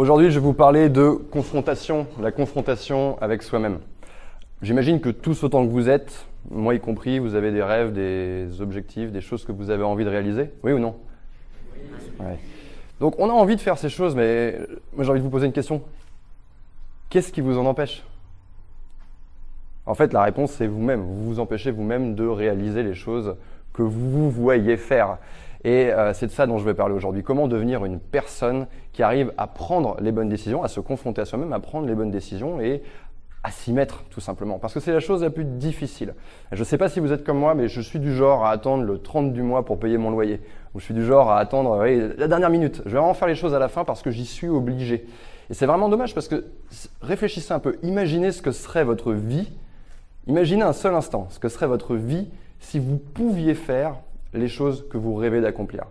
[0.00, 3.80] Aujourd'hui, je vais vous parler de confrontation, la confrontation avec soi-même.
[4.62, 8.62] J'imagine que tous autant que vous êtes, moi y compris, vous avez des rêves, des
[8.62, 10.52] objectifs, des choses que vous avez envie de réaliser.
[10.62, 10.96] Oui ou non?
[12.18, 12.38] Ouais.
[12.98, 14.58] Donc on a envie de faire ces choses, mais
[14.94, 15.82] moi j'ai envie de vous poser une question.
[17.10, 18.02] Qu'est-ce qui vous en empêche?
[19.84, 21.02] En fait, la réponse c'est vous-même.
[21.02, 23.36] Vous vous empêchez vous-même de réaliser les choses
[23.74, 25.18] que vous voyez faire.
[25.64, 27.22] Et euh, c'est de ça dont je vais parler aujourd'hui.
[27.22, 31.24] Comment devenir une personne qui arrive à prendre les bonnes décisions, à se confronter à
[31.24, 32.82] soi-même, à prendre les bonnes décisions et
[33.42, 34.58] à s'y mettre tout simplement.
[34.58, 36.14] Parce que c'est la chose la plus difficile.
[36.52, 38.50] Je ne sais pas si vous êtes comme moi, mais je suis du genre à
[38.50, 40.40] attendre le 30 du mois pour payer mon loyer.
[40.74, 42.82] Ou je suis du genre à attendre la dernière minute.
[42.84, 45.06] Je vais vraiment faire les choses à la fin parce que j'y suis obligé.
[45.48, 46.44] Et c'est vraiment dommage parce que
[47.00, 47.76] réfléchissez un peu.
[47.82, 49.50] Imaginez ce que serait votre vie.
[50.26, 52.28] Imaginez un seul instant ce que serait votre vie
[52.60, 53.96] si vous pouviez faire
[54.34, 55.84] les choses que vous rêvez d'accomplir.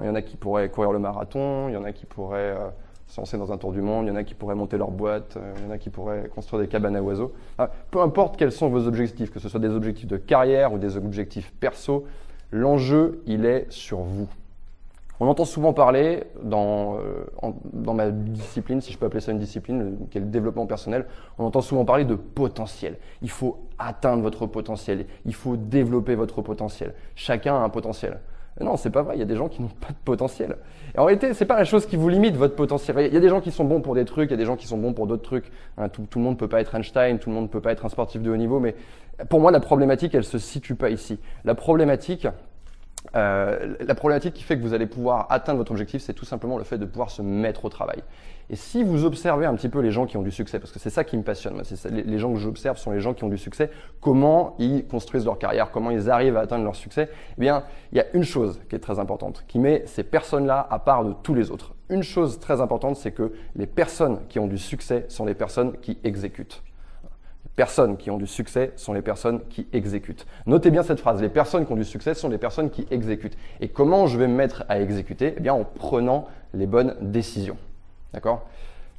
[0.00, 2.56] Il y en a qui pourraient courir le marathon, il y en a qui pourraient
[2.56, 2.68] euh,
[3.08, 4.90] se lancer dans un tour du monde, il y en a qui pourraient monter leur
[4.90, 7.32] boîte, euh, il y en a qui pourraient construire des cabanes à oiseaux.
[7.90, 10.96] Peu importe quels sont vos objectifs, que ce soit des objectifs de carrière ou des
[10.96, 12.06] objectifs perso,
[12.50, 14.28] l'enjeu, il est sur vous.
[15.22, 19.38] On entend souvent parler dans, euh, dans ma discipline, si je peux appeler ça une
[19.38, 21.06] discipline, qui est le développement personnel,
[21.38, 22.96] on entend souvent parler de potentiel.
[23.22, 26.94] Il faut atteindre votre potentiel, il faut développer votre potentiel.
[27.14, 28.18] Chacun a un potentiel.
[28.60, 29.14] Non, c'est pas vrai.
[29.14, 30.56] Il y a des gens qui n'ont pas de potentiel.
[30.96, 32.96] Et en réalité, c'est pas la chose qui vous limite votre potentiel.
[33.06, 34.44] Il y a des gens qui sont bons pour des trucs, il y a des
[34.44, 35.52] gens qui sont bons pour d'autres trucs.
[35.78, 37.86] Hein, tout, tout, le monde peut pas être Einstein, tout le monde peut pas être
[37.86, 38.58] un sportif de haut niveau.
[38.58, 38.74] Mais
[39.28, 41.20] pour moi, la problématique, elle se situe pas ici.
[41.44, 42.26] La problématique,
[43.14, 46.56] euh, la problématique qui fait que vous allez pouvoir atteindre votre objectif, c'est tout simplement
[46.56, 48.02] le fait de pouvoir se mettre au travail.
[48.48, 50.78] Et si vous observez un petit peu les gens qui ont du succès, parce que
[50.78, 53.38] c'est ça qui me passionne, les, gens que j'observe sont les gens qui ont du
[53.38, 57.64] succès, comment ils construisent leur carrière, comment ils arrivent à atteindre leur succès, eh bien,
[57.92, 61.04] il y a une chose qui est très importante, qui met ces personnes-là à part
[61.04, 61.74] de tous les autres.
[61.88, 65.76] Une chose très importante, c'est que les personnes qui ont du succès sont les personnes
[65.78, 66.62] qui exécutent
[67.56, 70.26] personnes qui ont du succès sont les personnes qui exécutent.
[70.46, 73.36] Notez bien cette phrase, les personnes qui ont du succès sont les personnes qui exécutent.
[73.60, 75.34] Et comment je vais me mettre à exécuter?
[75.36, 77.56] Eh bien en prenant les bonnes décisions.
[78.12, 78.46] D'accord?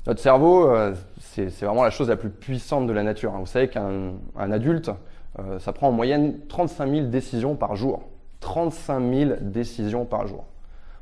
[0.05, 3.33] Notre cerveau, euh, c'est vraiment la chose la plus puissante de la nature.
[3.33, 3.39] Hein.
[3.39, 4.91] Vous savez qu'un adulte,
[5.39, 8.03] euh, ça prend en moyenne 35 000 décisions par jour.
[8.41, 10.45] 35 000 décisions par jour.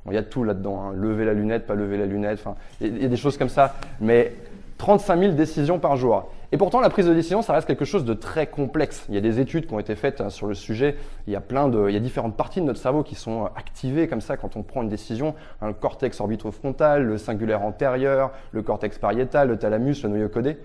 [0.06, 0.82] il y a tout là-dedans.
[0.82, 0.94] Hein.
[0.94, 2.44] Lever la lunette, pas lever la lunette.
[2.80, 3.76] Il y a des choses comme ça.
[4.00, 4.34] Mais
[4.78, 6.32] 35 000 décisions par jour.
[6.54, 9.06] Et pourtant, la prise de décision, ça reste quelque chose de très complexe.
[9.08, 10.98] Il y a des études qui ont été faites hein, sur le sujet.
[11.28, 13.46] Il y a plein de, il y a différentes parties de notre cerveau qui sont
[13.46, 15.34] euh, activées comme ça quand on prend une décision.
[15.62, 20.58] le cortex orbitofrontal, le singulaire antérieur, le cortex pariétal, le thalamus, le noyau codé.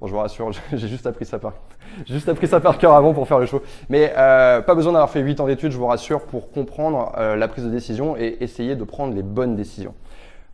[0.00, 1.52] Bon, je vous rassure, j'ai juste appris ça par,
[2.06, 3.62] juste appris ça par cœur avant pour faire le show.
[3.90, 7.36] Mais euh, pas besoin d'avoir fait 8 ans d'études, je vous rassure, pour comprendre euh,
[7.36, 9.94] la prise de décision et essayer de prendre les bonnes décisions.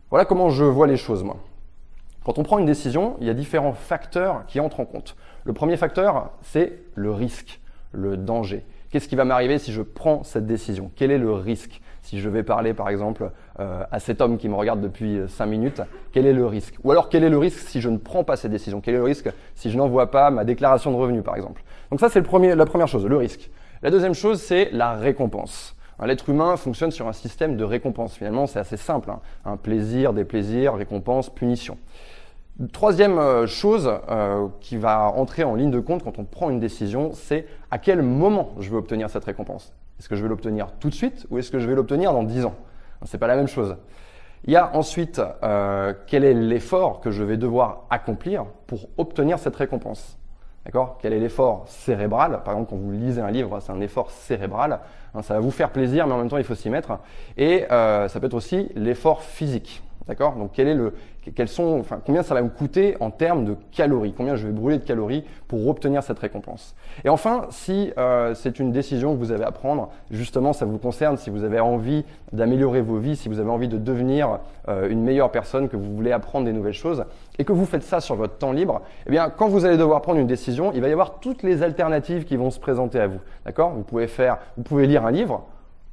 [0.09, 1.37] Voilà comment je vois les choses, moi.
[2.23, 5.17] Quand on prend une décision, il y a différents facteurs qui entrent en compte.
[5.43, 7.59] Le premier facteur, c'est le risque,
[7.91, 8.63] le danger.
[8.89, 10.89] Qu'est-ce qui va m'arriver si je prends cette décision?
[10.95, 11.81] Quel est le risque?
[12.01, 15.45] Si je vais parler par exemple euh, à cet homme qui me regarde depuis 5
[15.47, 15.81] minutes,
[16.11, 16.75] quel est le risque?
[16.83, 18.79] Ou alors quel est le risque si je ne prends pas cette décision?
[18.81, 21.63] Quel est le risque si je n'envoie pas ma déclaration de revenus par exemple?
[21.91, 23.49] Donc ça c'est la première chose, le risque.
[23.81, 25.75] La deuxième chose c'est la récompense.
[26.03, 28.15] L'être humain fonctionne sur un système de récompense.
[28.15, 29.11] Finalement, c'est assez simple.
[29.11, 29.19] Hein.
[29.45, 31.77] Un plaisir, des plaisirs, récompense, punition.
[32.71, 36.59] Troisième euh, chose euh, qui va entrer en ligne de compte quand on prend une
[36.59, 39.73] décision, c'est à quel moment je veux obtenir cette récompense.
[39.99, 42.23] Est-ce que je vais l'obtenir tout de suite ou est-ce que je vais l'obtenir dans
[42.23, 42.55] 10 ans?
[43.05, 43.75] C'est pas la même chose.
[44.45, 49.39] Il y a ensuite euh, quel est l'effort que je vais devoir accomplir pour obtenir
[49.39, 50.19] cette récompense?
[50.65, 50.97] D'accord?
[51.01, 52.41] Quel est l'effort cérébral?
[52.43, 54.79] Par exemple, quand vous lisez un livre, c'est un effort cérébral.
[55.15, 56.99] Hein, ça va vous faire plaisir, mais en même temps, il faut s'y mettre.
[57.37, 59.81] Et ça peut être aussi l'effort physique.
[60.07, 60.35] D'accord?
[60.35, 60.93] Donc quel est le,
[61.33, 64.13] quels sont, enfin, combien ça va me coûter en termes de calories?
[64.13, 66.75] Combien je vais brûler de calories pour obtenir cette récompense?
[67.05, 70.77] Et enfin, si euh, c'est une décision que vous avez à prendre, justement, ça vous
[70.77, 72.03] concerne, si vous avez envie
[72.33, 75.95] d'améliorer vos vies, si vous avez envie de devenir euh, une meilleure personne, que vous
[75.95, 77.05] voulez apprendre des nouvelles choses,
[77.39, 80.01] et que vous faites ça sur votre temps libre, eh bien, quand vous allez devoir
[80.01, 83.07] prendre une décision, il va y avoir toutes les alternatives qui vont se présenter à
[83.07, 83.19] vous.
[83.45, 83.71] D'accord?
[83.71, 85.45] Vous pouvez faire, vous pouvez lire un livre,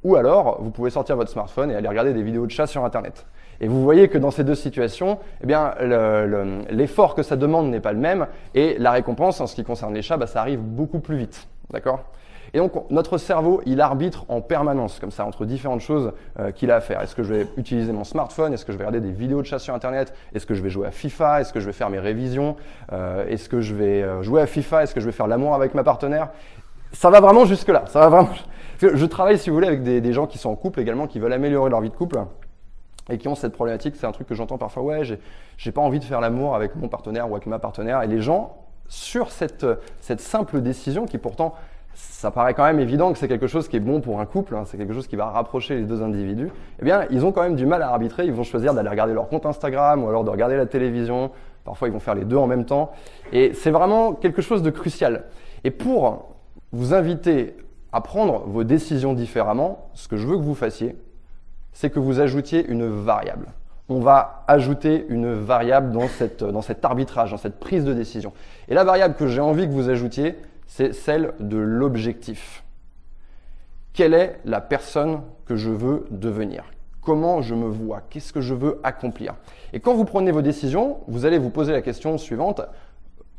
[0.03, 2.83] ou alors vous pouvez sortir votre smartphone et aller regarder des vidéos de chat sur
[2.83, 3.25] Internet.
[3.59, 5.75] Et vous voyez que dans ces deux situations, eh bien,
[6.71, 8.25] l'effort que ça demande n'est pas le même
[8.55, 11.47] et la récompense en ce qui concerne les chats, bah, ça arrive beaucoup plus vite.
[11.69, 11.99] D'accord?
[12.53, 16.71] Et donc notre cerveau, il arbitre en permanence, comme ça, entre différentes choses euh, qu'il
[16.71, 17.01] a à faire.
[17.01, 18.53] Est-ce que je vais utiliser mon smartphone?
[18.53, 20.13] Est-ce que je vais regarder des vidéos de chat sur Internet?
[20.33, 21.41] Est-ce que je vais jouer à FIFA?
[21.41, 22.57] Est-ce que je vais faire mes révisions?
[22.91, 24.83] Euh, Est-ce que je vais euh, jouer à FIFA?
[24.83, 26.29] Est-ce que je vais faire l'amour avec ma partenaire?
[26.91, 27.83] Ça va vraiment jusque là.
[27.87, 28.29] Ça va vraiment.
[28.79, 31.33] Je travaille, si vous voulez, avec des, gens qui sont en couple également, qui veulent
[31.33, 32.19] améliorer leur vie de couple.
[33.09, 33.95] et qui ont cette problématique.
[33.95, 35.03] C'est un truc que j'entends parfois, ouais,
[35.57, 38.01] j'ai pas envie de faire l'amour avec mon partenaire ou avec ma partenaire.
[38.01, 38.57] Et les gens,
[38.87, 39.65] sur cette,
[39.99, 41.53] cette simple décision, qui pourtant,
[41.93, 44.55] ça paraît quand même évident que c'est quelque chose qui est bon pour un couple,
[44.55, 46.49] hein, c'est quelque chose qui va rapprocher les deux individus,
[46.79, 48.25] eh bien, ils ont quand même du mal à arbitrer.
[48.25, 51.31] Ils vont choisir d'aller regarder leur compte Instagram ou alors de regarder la télévision.
[51.65, 52.91] Parfois, ils vont faire les deux en même temps.
[53.31, 55.25] Et c'est vraiment quelque chose de crucial.
[55.63, 56.30] Et pour
[56.71, 57.55] vous inviter
[57.91, 60.95] à prendre vos décisions différemment, ce que je veux que vous fassiez,
[61.73, 63.47] c'est que vous ajoutiez une variable.
[63.89, 66.07] On va ajouter une variable dans
[66.61, 68.31] cet arbitrage, dans cette prise de décision.
[68.69, 70.37] Et la variable que j'ai envie que vous ajoutiez,
[70.67, 72.63] c'est celle de l'objectif.
[73.93, 76.63] Quelle est la personne que je veux devenir?
[77.01, 78.01] Comment je me vois?
[78.09, 79.35] Qu'est-ce que je veux accomplir?
[79.73, 82.61] Et quand vous prenez vos décisions, vous allez vous poser la question suivante.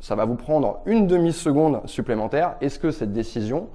[0.03, 2.57] Ça va vous prendre une demi-seconde supplémentaire.
[2.61, 3.69] Est-ce que cette décision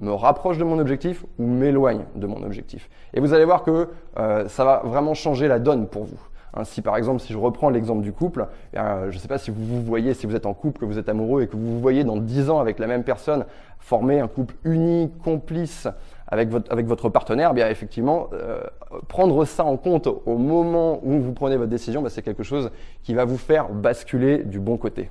[0.00, 2.88] me rapproche de mon objectif ou m'éloigne de mon objectif?
[3.12, 6.18] Et vous allez voir que euh, ça va vraiment changer la donne pour vous.
[6.54, 9.36] Hein, si par exemple, si je reprends l'exemple du couple, eh je ne sais pas
[9.36, 11.58] si vous vous voyez, si vous êtes en couple, que vous êtes amoureux et que
[11.58, 13.44] vous vous voyez dans 10 ans avec la même personne,
[13.78, 15.88] former un couple uni, complice
[16.26, 18.62] avec votre, avec votre partenaire, eh bien effectivement, euh,
[19.08, 22.70] prendre ça en compte au moment où vous prenez votre décision, bah, c'est quelque chose
[23.02, 25.10] qui va vous faire basculer du bon côté.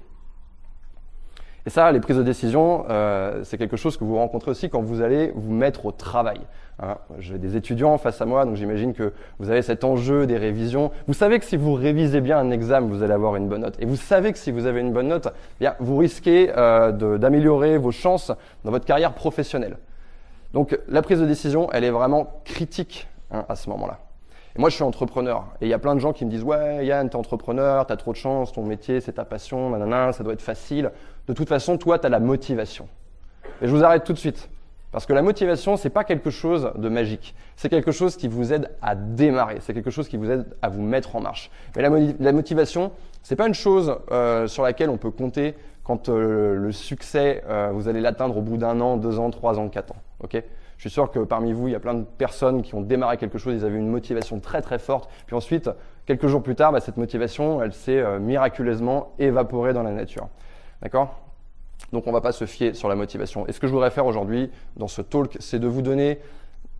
[1.65, 4.81] Et ça, les prises de décision, euh, c'est quelque chose que vous rencontrez aussi quand
[4.81, 6.39] vous allez vous mettre au travail.
[6.79, 6.97] Hein.
[7.17, 10.91] J'ai des étudiants face à moi, donc j'imagine que vous avez cet enjeu des révisions.
[11.07, 13.77] Vous savez que si vous révisez bien un examen, vous allez avoir une bonne note.
[13.79, 16.91] Et vous savez que si vous avez une bonne note, eh bien, vous risquez euh,
[17.17, 18.31] d'améliorer vos chances
[18.63, 19.77] dans votre carrière professionnelle.
[20.53, 24.04] Donc la prise de décision, elle est vraiment critique hein, à ce moment-là.
[24.55, 25.45] Et moi, je suis entrepreneur.
[25.59, 27.97] Et il y a plein de gens qui me disent Ouais, Yann, t'es entrepreneur, t'as
[27.97, 30.91] trop de chance, ton métier, c'est ta passion, nanana, ça doit être facile.
[31.27, 32.87] De toute façon, toi, t'as la motivation.
[33.61, 34.49] Et je vous arrête tout de suite.
[34.91, 37.35] Parce que la motivation, c'est pas quelque chose de magique.
[37.57, 39.57] C'est quelque chose qui vous aide à démarrer.
[39.59, 41.51] C'est quelque chose qui vous aide à vous mettre en marche.
[41.75, 46.09] Mais la, la motivation, c'est pas une chose euh, sur laquelle on peut compter quand
[46.09, 49.69] euh, le succès, euh, vous allez l'atteindre au bout d'un an, deux ans, trois ans,
[49.69, 50.01] quatre ans.
[50.23, 50.41] Ok?
[50.77, 53.17] Je suis sûr que parmi vous, il y a plein de personnes qui ont démarré
[53.17, 55.69] quelque chose, ils avaient une motivation très très forte, puis ensuite,
[56.05, 60.27] quelques jours plus tard, bah, cette motivation, elle s'est euh, miraculeusement évaporée dans la nature.
[60.81, 61.21] D'accord?
[61.91, 63.47] Donc on ne va pas se fier sur la motivation.
[63.47, 66.19] Et ce que je voudrais faire aujourd'hui dans ce talk, c'est de vous donner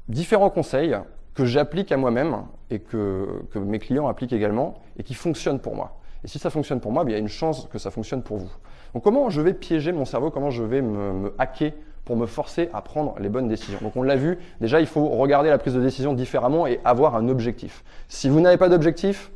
[0.10, 0.96] différents conseils
[1.34, 5.98] que j'applique à moi-même et que, mes clients appliquent également et qui fonctionnent pour moi.
[6.24, 8.24] Et si ça fonctionne pour moi, bah, il y a une chance que ça fonctionne
[8.24, 8.52] pour vous.
[8.94, 11.74] Donc comment je vais piéger mon cerveau, comment je vais me, me hacker
[12.06, 13.80] pour me forcer à prendre les bonnes décisions.
[13.82, 17.16] Donc on l'a vu, déjà il faut regarder la prise de décision différemment et avoir
[17.16, 17.84] un objectif.
[18.08, 19.32] Si vous n'avez pas d'objectif,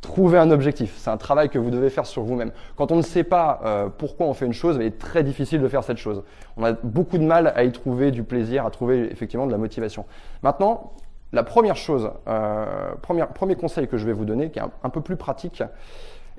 [0.00, 0.94] trouvez un objectif.
[0.98, 2.52] C'est un travail que vous devez faire sur vous-même.
[2.76, 5.60] Quand on ne sait pas euh, pourquoi on fait une chose, il est très difficile
[5.60, 6.22] de faire cette chose.
[6.56, 9.58] On a beaucoup de mal à y trouver du plaisir, à trouver effectivement de la
[9.58, 10.04] motivation.
[10.42, 10.92] Maintenant,
[11.32, 15.00] la première chose, euh, premier conseil que je vais vous donner, qui est un peu
[15.00, 15.64] plus pratique,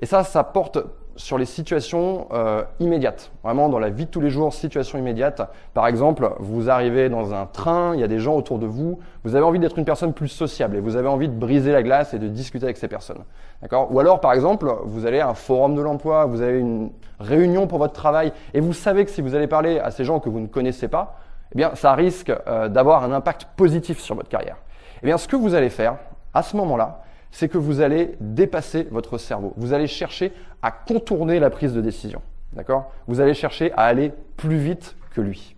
[0.00, 0.78] et ça, ça porte
[1.16, 5.42] sur les situations euh, immédiates, vraiment dans la vie de tous les jours, situation immédiate.
[5.74, 8.98] Par exemple, vous arrivez dans un train, il y a des gens autour de vous,
[9.24, 11.82] vous avez envie d'être une personne plus sociable et vous avez envie de briser la
[11.82, 13.24] glace et de discuter avec ces personnes.
[13.62, 13.92] D'accord?
[13.92, 17.66] Ou alors, par exemple, vous allez à un forum de l'emploi, vous avez une réunion
[17.66, 20.28] pour votre travail et vous savez que si vous allez parler à ces gens que
[20.28, 21.18] vous ne connaissez pas,
[21.52, 24.56] eh bien, ça risque euh, d'avoir un impact positif sur votre carrière.
[25.02, 25.96] Eh bien, ce que vous allez faire
[26.34, 29.52] à ce moment-là, c'est que vous allez dépasser votre cerveau.
[29.56, 32.22] Vous allez chercher à contourner la prise de décision.
[32.52, 32.90] D'accord?
[33.06, 35.56] Vous allez chercher à aller plus vite que lui.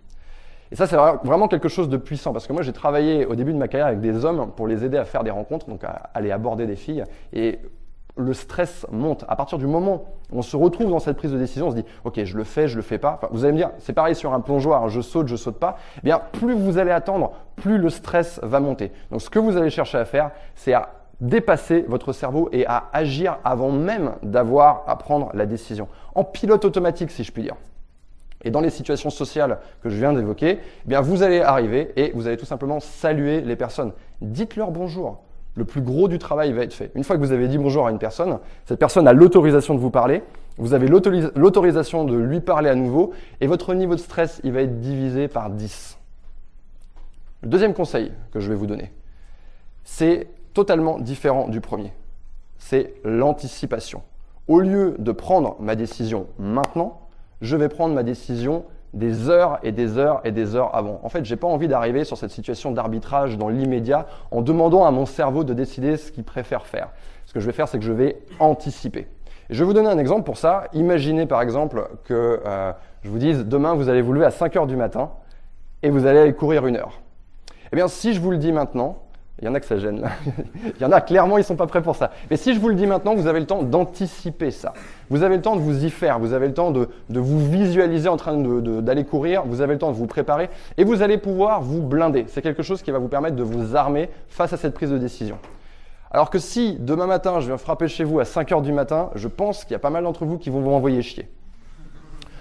[0.71, 3.53] Et ça, c'est vraiment quelque chose de puissant parce que moi, j'ai travaillé au début
[3.53, 6.09] de ma carrière avec des hommes pour les aider à faire des rencontres, donc à
[6.13, 7.03] aller aborder des filles.
[7.33, 7.59] Et
[8.19, 9.25] le stress monte.
[9.27, 11.75] À partir du moment où on se retrouve dans cette prise de décision, on se
[11.77, 13.19] dit OK, je le fais, je le fais pas.
[13.31, 15.77] vous allez me dire, c'est pareil sur un plongeoir, je saute, je saute pas.
[15.97, 18.91] Eh bien, plus vous allez attendre, plus le stress va monter.
[19.09, 22.89] Donc, ce que vous allez chercher à faire, c'est à dépasser votre cerveau et à
[22.93, 25.87] agir avant même d'avoir à prendre la décision.
[26.15, 27.55] En pilote automatique, si je puis dire.
[28.43, 32.11] Et dans les situations sociales que je viens d'évoquer, eh bien vous allez arriver et
[32.15, 33.91] vous allez tout simplement saluer les personnes.
[34.21, 35.19] Dites-leur bonjour.
[35.55, 36.91] Le plus gros du travail va être fait.
[36.95, 39.79] Une fois que vous avez dit bonjour à une personne, cette personne a l'autorisation de
[39.79, 40.23] vous parler,
[40.57, 43.11] vous avez l'autorisation de lui parler à nouveau
[43.41, 45.97] et votre niveau de stress, il va être divisé par 10.
[47.41, 48.91] Le deuxième conseil que je vais vous donner,
[49.83, 50.27] c'est
[50.59, 51.93] totalement différent du premier.
[52.57, 54.01] C'est l'anticipation.
[54.49, 56.99] Au lieu de prendre ma décision maintenant,
[57.39, 60.99] je vais prendre ma décision des heures et des heures et des heures avant.
[61.03, 64.91] En fait, j'ai pas envie d'arriver sur cette situation d'arbitrage dans l'immédiat en demandant à
[64.91, 66.89] mon cerveau de décider ce qu'il préfère faire.
[67.25, 69.07] Ce que je vais faire, c'est que je vais anticiper.
[69.49, 70.65] je vais vous donner un exemple pour ça.
[70.73, 72.73] Imaginez par exemple que euh,
[73.03, 75.11] je vous dise demain vous allez vous lever à 5 heures du matin
[75.83, 76.99] et vous allez courir une heure.
[77.71, 78.97] Eh bien, si je vous le dis maintenant,
[79.41, 80.05] Il y en a que ça gêne.
[80.75, 82.11] Il y en a clairement, ils sont pas prêts pour ça.
[82.29, 84.73] Mais si je vous le dis maintenant, vous avez le temps d'anticiper ça.
[85.09, 86.19] Vous avez le temps de vous y faire.
[86.19, 89.43] Vous avez le temps de, vous visualiser en train d'aller courir.
[89.45, 92.25] Vous avez le temps de vous préparer et vous allez pouvoir vous blinder.
[92.27, 94.97] C'est quelque chose qui va vous permettre de vous armer face à cette prise de
[94.97, 95.37] décision.
[96.11, 99.11] Alors que si demain matin je viens frapper chez vous à 5 heures du matin,
[99.15, 101.29] je pense qu'il y a pas mal d'entre vous qui vont vous envoyer chier.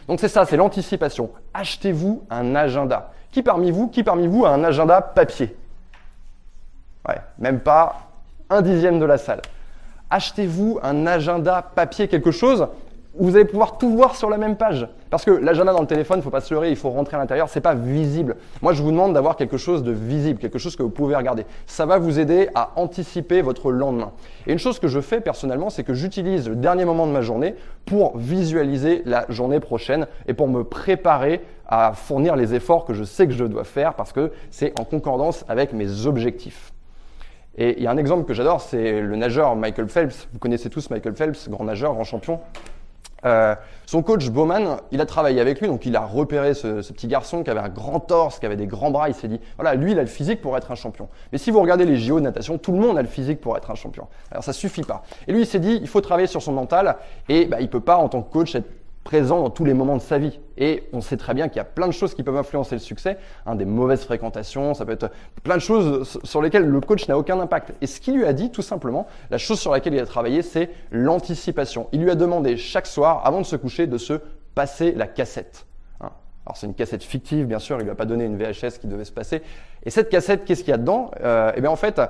[0.08, 1.30] Donc c'est ça, c'est l'anticipation.
[1.52, 3.12] Achetez-vous un agenda.
[3.30, 5.54] Qui parmi vous, qui parmi vous a un agenda papier?
[7.08, 8.10] Ouais, même pas
[8.50, 9.40] un dixième de la salle.
[10.10, 12.68] Achetez-vous un agenda papier, quelque chose
[13.18, 14.86] où vous allez pouvoir tout voir sur la même page.
[15.10, 17.16] Parce que l'agenda dans le téléphone, il ne faut pas se leurrer, il faut rentrer
[17.16, 18.36] à l'intérieur, c'est pas visible.
[18.62, 21.44] Moi, je vous demande d'avoir quelque chose de visible, quelque chose que vous pouvez regarder.
[21.66, 24.12] Ça va vous aider à anticiper votre lendemain.
[24.46, 27.22] Et une chose que je fais personnellement, c'est que j'utilise le dernier moment de ma
[27.22, 32.94] journée pour visualiser la journée prochaine et pour me préparer à fournir les efforts que
[32.94, 36.72] je sais que je dois faire parce que c'est en concordance avec mes objectifs.
[37.60, 40.28] Et il y a un exemple que j'adore, c'est le nageur Michael Phelps.
[40.32, 42.38] Vous connaissez tous Michael Phelps, grand nageur, grand champion.
[43.24, 47.08] Euh, son coach Bowman, il a travaillé avec lui, donc il a repéré ce, petit
[47.08, 49.08] garçon qui avait un grand torse, qui avait des grands bras.
[49.08, 51.08] Il s'est dit, voilà, lui, il a le physique pour être un champion.
[51.32, 53.56] Mais si vous regardez les JO de natation, tout le monde a le physique pour
[53.56, 54.06] être un champion.
[54.30, 55.02] Alors ça suffit pas.
[55.26, 56.96] Et lui, il s'est dit, il faut travailler sur son mental,
[57.28, 58.77] et bah, il peut pas, en tant que coach, être
[59.08, 60.38] présent dans tous les moments de sa vie.
[60.58, 62.80] Et on sait très bien qu'il y a plein de choses qui peuvent influencer le
[62.80, 65.10] succès, hein, des mauvaises fréquentations, ça peut être
[65.42, 67.72] plein de choses sur lesquelles le coach n'a aucun impact.
[67.80, 70.42] Et ce qu'il lui a dit, tout simplement, la chose sur laquelle il a travaillé,
[70.42, 71.88] c'est l'anticipation.
[71.92, 74.20] Il lui a demandé chaque soir, avant de se coucher, de se
[74.54, 75.67] passer la cassette.
[76.48, 78.86] Alors c'est une cassette fictive, bien sûr, il lui a pas donné une VHS qui
[78.86, 79.42] devait se passer.
[79.84, 81.10] Et cette cassette, qu'est-ce qu'il y a dedans?
[81.20, 82.00] Euh, Eh bien en fait,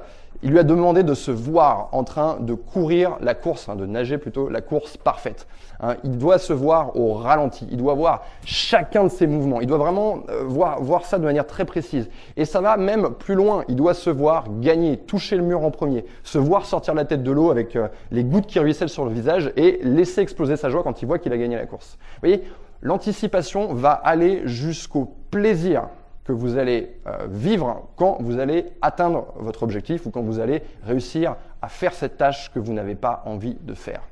[0.45, 4.17] il lui a demandé de se voir en train de courir la course, de nager
[4.17, 5.49] plutôt la course parfaite.
[5.81, 9.67] Hein, il doit se voir au ralenti, il doit voir chacun de ses mouvements, il
[9.67, 12.09] doit vraiment euh, voir, voir ça de manière très précise.
[12.37, 15.73] Et ça va même plus loin, il doit se voir gagner, toucher le mur en
[15.73, 19.05] premier, se voir sortir la tête de l'eau avec euh, les gouttes qui ruissellent sur
[19.05, 21.99] le visage et laisser exploser sa joie quand il voit qu'il a gagné la course.
[21.99, 22.45] Vous voyez,
[22.83, 25.89] L'anticipation va aller jusqu'au plaisir
[26.25, 30.63] que vous allez euh, vivre quand vous allez atteindre votre objectif ou quand vous allez
[30.85, 34.03] réussir à faire cette tâche que vous n'avez pas envie de faire.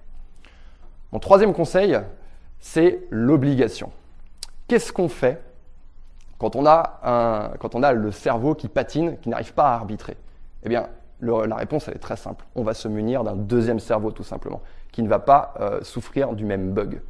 [1.12, 1.99] Mon troisième conseil,
[2.58, 3.92] c'est l'obligation.
[4.66, 5.42] Qu'est-ce qu'on fait
[6.38, 10.16] quand on, a le cerveau qui patine, qui n'arrive pas à arbitrer?
[10.64, 10.88] Eh bien,
[11.20, 12.44] la réponse, elle est très simple.
[12.54, 16.35] On va se munir d'un deuxième cerveau, tout simplement, qui ne va pas euh, souffrir
[16.35, 17.00] du même bug.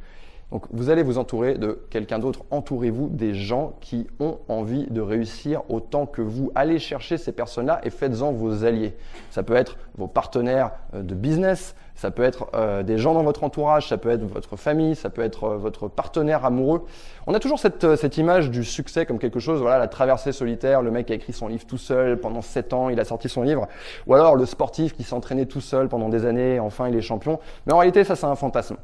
[0.51, 2.45] Donc vous allez vous entourer de quelqu'un d'autre.
[2.51, 6.51] Entourez-vous des gens qui ont envie de réussir autant que vous.
[6.55, 8.95] Allez chercher ces personnes-là et faites-en vos alliés.
[9.29, 13.23] Ça peut être vos partenaires euh, de business, ça peut être euh, des gens dans
[13.23, 16.85] votre entourage, ça peut être votre famille, ça peut être euh, votre partenaire amoureux.
[17.25, 20.81] On a toujours cette, cette image du succès comme quelque chose, voilà, la traversée solitaire,
[20.81, 23.27] le mec qui a écrit son livre tout seul pendant 7 ans, il a sorti
[23.27, 23.67] son livre,
[24.05, 27.39] ou alors le sportif qui s'entraînait tout seul pendant des années, enfin il est champion.
[27.65, 28.77] Mais en réalité, ça c'est un fantasme.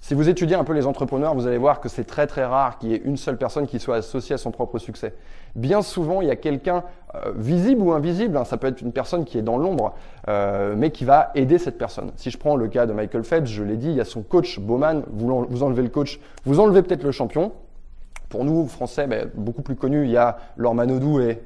[0.00, 2.78] Si vous étudiez un peu les entrepreneurs, vous allez voir que c'est très très rare
[2.78, 5.14] qu'il y ait une seule personne qui soit associée à son propre succès.
[5.56, 8.92] Bien souvent, il y a quelqu'un euh, visible ou invisible, hein, ça peut être une
[8.92, 9.94] personne qui est dans l'ombre,
[10.28, 12.12] euh, mais qui va aider cette personne.
[12.16, 14.22] Si je prends le cas de Michael Phelps, je l'ai dit, il y a son
[14.22, 17.52] coach Bowman, vous, vous enlevez le coach, vous enlevez peut-être le champion.
[18.28, 21.40] Pour nous, Français, ben, beaucoup plus connus, il y a Laure Manodou et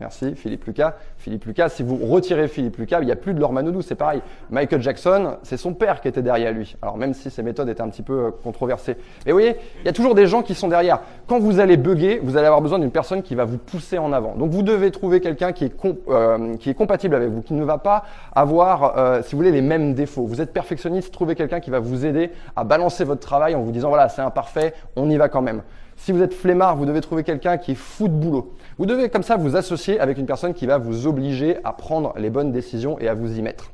[0.00, 0.94] Merci, Philippe Lucas.
[1.18, 3.94] Philippe Lucas, si vous retirez Philippe Lucas, il n'y a plus de Laure Manodou, c'est
[3.94, 4.22] pareil.
[4.50, 6.76] Michael Jackson, c'est son père qui était derrière lui.
[6.82, 8.96] Alors même si ses méthodes étaient un petit peu euh, controversées.
[9.24, 11.00] Mais vous voyez, il y a toujours des gens qui sont derrière.
[11.28, 14.12] Quand vous allez bugger, vous allez avoir besoin d'une personne qui va vous pousser en
[14.12, 14.34] avant.
[14.34, 15.72] Donc vous devez trouver quelqu'un qui, est
[16.08, 19.52] euh, qui est compatible avec vous, qui ne va pas avoir, euh, si vous voulez,
[19.52, 20.26] les mêmes défauts.
[20.26, 23.70] Vous êtes perfectionniste, trouvez quelqu'un qui va vous aider à balancer votre travail en vous
[23.70, 25.62] disant, voilà, c'est imparfait, on y va quand même.
[25.96, 28.52] Si vous êtes flemmard, vous devez trouver quelqu'un qui est fou de boulot.
[28.78, 32.12] Vous devez comme ça vous associer avec une personne qui va vous obliger à prendre
[32.16, 33.72] les bonnes décisions et à vous y mettre.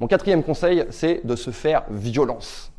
[0.00, 2.70] Mon quatrième conseil, c'est de se faire violence.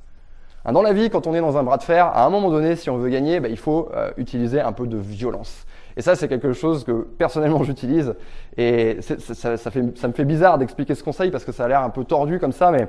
[0.65, 2.50] Hein, dans la vie, quand on est dans un bras de fer, à un moment
[2.50, 5.65] donné, si on veut gagner, bah, il faut euh, utiliser un peu de violence.
[5.98, 8.15] Et ça, c'est quelque chose que personnellement j'utilise.
[8.57, 11.89] Et ça, ça, me fait bizarre d'expliquer ce conseil parce que ça a l'air un
[11.89, 12.88] peu tordu comme ça, mais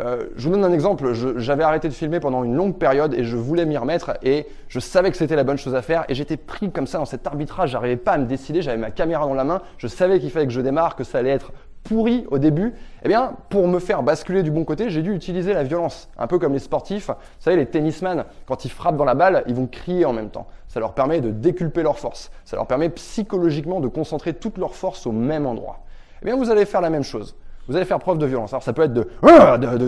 [0.00, 1.12] euh, je vous donne un exemple.
[1.36, 4.80] J'avais arrêté de filmer pendant une longue période et je voulais m'y remettre et je
[4.80, 7.26] savais que c'était la bonne chose à faire et j'étais pris comme ça dans cet
[7.26, 7.70] arbitrage.
[7.70, 8.60] J'arrivais pas à me décider.
[8.62, 9.62] J'avais ma caméra dans la main.
[9.78, 11.52] Je savais qu'il fallait que je démarre, que ça allait être
[11.84, 12.74] pourri au début.
[13.04, 16.08] Eh bien, pour me faire basculer du bon côté, j'ai dû utiliser la violence.
[16.18, 17.08] Un peu comme les sportifs.
[17.08, 20.30] Vous savez, les tennisman, quand ils frappent dans la balle, ils vont crier en même
[20.30, 20.48] temps.
[20.66, 22.32] Ça leur permet de déculper leur force.
[22.44, 25.80] Ça leur permet psychologiquement de concentrer toute leur force au même endroit.
[26.22, 27.36] Eh bien, vous allez faire la même chose
[27.68, 28.52] vous allez faire preuve de violence.
[28.52, 29.08] Alors ça peut être de,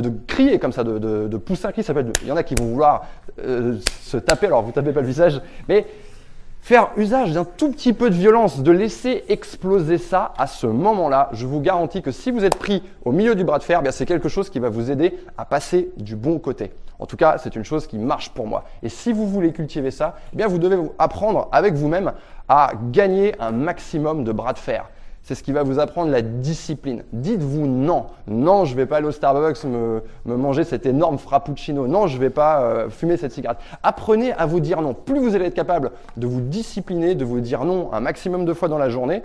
[0.01, 2.43] de, crier comme ça, de, pousser un cri, ça peut être il y en a
[2.43, 3.07] qui vont vouloir
[3.39, 5.87] euh, se taper, alors vous tapez pas le visage, mais
[6.61, 11.29] faire usage d'un tout petit peu de violence, de laisser exploser ça à ce moment-là,
[11.33, 13.93] je vous garantis que si vous êtes pris au milieu du bras de fer, eh
[13.93, 16.73] c'est quelque chose qui va vous aider à passer du bon côté.
[16.99, 18.65] En tout cas, c'est une chose qui marche pour moi.
[18.83, 22.13] Et si vous voulez cultiver ça, eh bien vous devez apprendre avec vous-même
[22.49, 24.87] à gagner un maximum de bras de fer.
[25.27, 27.03] C'est ce qui va vous apprendre la discipline.
[27.13, 28.07] Dites-vous non.
[28.29, 31.89] Non, je ne vais pas aller au Starbucks me, manger cet énorme frappuccino.
[31.89, 33.59] Non, je ne vais pas euh, fumer cette cigarette.
[33.83, 34.95] Apprenez à vous dire non.
[34.95, 38.53] Plus vous allez être capable de vous discipliner, de vous dire non un maximum de
[38.53, 39.25] fois dans la journée,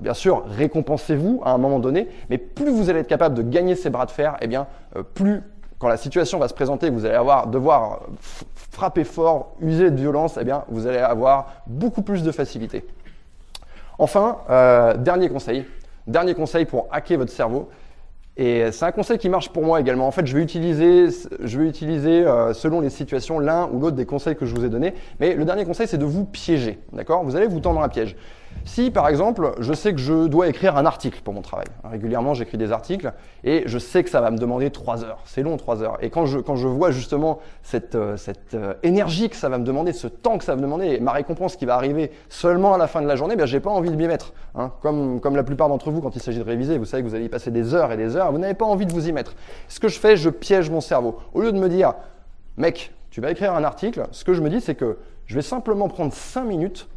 [0.00, 3.74] bien, sûr, récompensez-vous à un moment donné, mais plus vous allez être capable de gagner
[3.74, 5.42] ces bras de fer, eh bien, euh, plus
[5.80, 10.38] quand la situation va se présenter, vous allez avoir, devoir frapper fort, user de violence,
[10.40, 12.84] eh bien, vous allez avoir beaucoup plus de facilité.
[14.00, 15.66] Enfin, euh, dernier conseil,
[16.06, 17.68] dernier conseil pour hacker votre cerveau.
[18.38, 20.06] Et c'est un conseil qui marche pour moi également.
[20.06, 21.08] En fait, je vais utiliser,
[21.40, 24.64] je vais utiliser euh, selon les situations l'un ou l'autre des conseils que je vous
[24.64, 24.94] ai donnés.
[25.20, 26.78] Mais le dernier conseil, c'est de vous piéger.
[26.94, 27.24] D'accord?
[27.24, 28.16] Vous allez vous tendre un piège.
[28.64, 32.34] Si par exemple, je sais que je dois écrire un article pour mon travail, régulièrement
[32.34, 35.56] j'écris des articles et je sais que ça va me demander trois heures, c'est long
[35.56, 35.96] trois heures.
[36.02, 39.58] Et quand je, quand je vois justement cette, euh, cette euh, énergie que ça va
[39.58, 42.10] me demander, ce temps que ça va me demander et ma récompense qui va arriver
[42.28, 44.32] seulement à la fin de la journée, ben, j'ai pas envie de m'y mettre.
[44.54, 44.72] Hein.
[44.82, 47.14] Comme, comme la plupart d'entre vous quand il s'agit de réviser, vous savez que vous
[47.14, 49.12] allez y passer des heures et des heures, vous n'avez pas envie de vous y
[49.12, 49.34] mettre.
[49.68, 51.18] Ce que je fais, je piège mon cerveau.
[51.34, 51.94] Au lieu de me dire,
[52.56, 55.42] mec, tu vas écrire un article, ce que je me dis c'est que je vais
[55.42, 56.88] simplement prendre cinq minutes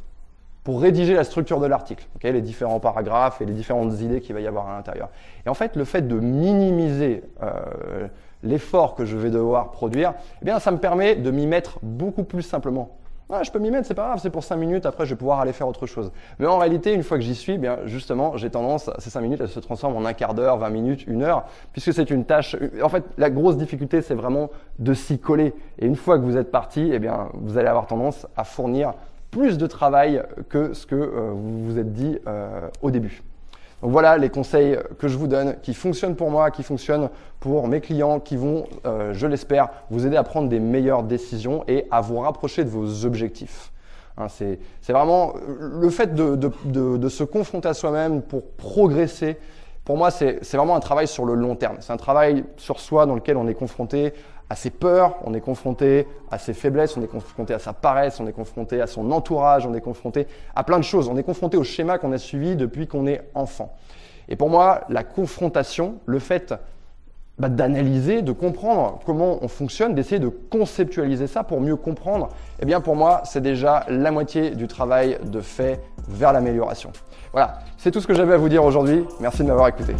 [0.63, 4.41] pour rédiger la structure de l'article, les différents paragraphes et les différentes idées qu'il va
[4.41, 5.09] y avoir à l'intérieur.
[5.45, 8.07] Et en fait, le fait de minimiser euh,
[8.43, 12.23] l'effort que je vais devoir produire, eh bien, ça me permet de m'y mettre beaucoup
[12.23, 12.97] plus simplement.
[13.41, 15.41] je peux m'y mettre, c'est pas grave, c'est pour 5 minutes, après je vais pouvoir
[15.41, 16.13] aller faire autre chose.
[16.39, 19.19] Mais en réalité, une fois que j'y suis, eh bien justement, j'ai tendance, ces 5
[19.19, 21.43] minutes, elles se transforment en un quart d'heure, 20 minutes, une heure,
[21.73, 22.55] puisque c'est une tâche.
[22.81, 25.53] En fait, la grosse difficulté, c'est vraiment de s'y coller.
[25.77, 28.93] Et une fois que vous êtes parti, eh bien, vous allez avoir tendance à fournir
[29.33, 33.23] plus de travail que ce que euh, vous vous êtes dit euh, au début.
[33.81, 37.09] Donc voilà les conseils que je vous donne, qui fonctionnent pour moi, qui fonctionnent
[37.39, 41.63] pour mes clients, qui vont, euh, je l'espère, vous aider à prendre des meilleures décisions
[41.67, 43.71] et à vous rapprocher de vos objectifs.
[44.17, 44.59] Hein, c'est
[44.93, 49.37] vraiment le fait de, de se confronter à soi-même pour progresser.
[49.83, 51.77] Pour moi, c'est vraiment un travail sur le long terme.
[51.79, 54.13] C'est un travail sur soi dans lequel on est confronté
[54.53, 58.19] à ses peurs, on est confronté à ses faiblesses, on est confronté à sa paresse,
[58.19, 61.09] on est confronté à son entourage, on est confronté à plein de choses.
[61.09, 63.75] On est confronté au schéma qu'on a suivi depuis qu'on est enfant.
[64.29, 66.53] Et pour moi, la confrontation, le fait
[67.39, 72.29] bah, d'analyser, de comprendre comment on fonctionne, d'essayer de conceptualiser ça pour mieux comprendre,
[72.61, 76.91] eh bien pour moi, c'est déjà la moitié du travail de fait vers l'amélioration.
[77.31, 79.03] Voilà, c'est tout ce que j'avais à vous dire aujourd'hui.
[79.19, 79.95] Merci de m'avoir écouté.